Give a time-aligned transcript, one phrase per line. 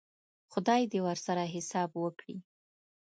[0.51, 2.37] خدای دې ورسره حساب وکړي.